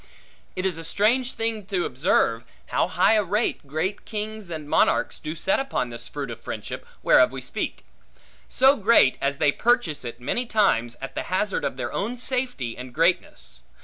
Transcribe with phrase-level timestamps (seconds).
[0.55, 5.19] It is a strange thing to observe, how high a rate great kings and monarchs
[5.19, 7.85] do set upon this fruit of friendship, whereof we speak:
[8.49, 12.75] so great, as they purchase it, many times, at the hazard of their own safety
[12.75, 13.61] and greatness.